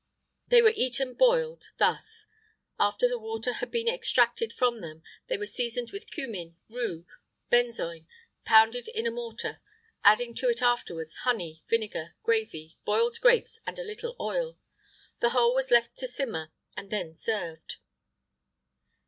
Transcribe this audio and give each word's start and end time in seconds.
[IX 0.47 0.57
73] 0.57 0.57
They 0.57 0.61
were 0.63 0.83
eaten 0.87 1.13
boiled, 1.13 1.65
thus: 1.77 2.25
after 2.79 3.07
the 3.07 3.19
water 3.19 3.53
had 3.53 3.69
been 3.69 3.87
extracted 3.87 4.51
from 4.51 4.79
them, 4.79 5.03
they 5.27 5.37
were 5.37 5.45
seasoned 5.45 5.91
with 5.91 6.09
cummin, 6.09 6.55
rue, 6.67 7.05
and 7.05 7.05
benzoin, 7.51 8.07
pounded 8.43 8.87
in 8.87 9.05
a 9.05 9.11
mortar, 9.11 9.61
adding 10.03 10.33
to 10.33 10.49
it 10.49 10.63
afterwards 10.63 11.17
honey, 11.17 11.63
vinegar, 11.69 12.15
gravy, 12.23 12.79
boiled 12.83 13.19
grapes, 13.21 13.59
and 13.67 13.77
a 13.77 13.83
little 13.83 14.15
oil. 14.19 14.57
The 15.19 15.29
whole 15.29 15.53
was 15.53 15.69
left 15.69 15.95
to 15.97 16.07
simmer, 16.07 16.51
and 16.75 16.89
then 16.89 17.13
served. 17.13 17.75